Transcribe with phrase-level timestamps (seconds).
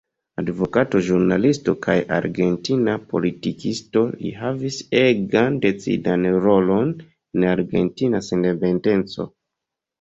[0.41, 9.33] Advokato, ĵurnalisto kaj argentina politikisto, li havis egan decidan rolon en la Argentina Sendependeco.